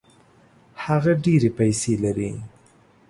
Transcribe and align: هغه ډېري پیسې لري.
هغه 0.83 1.11
ډېري 1.25 1.49
پیسې 1.57 1.93
لري. 2.03 2.31